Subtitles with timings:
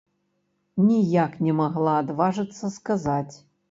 [0.87, 3.35] Ніяк не магла адважыцца сказаць.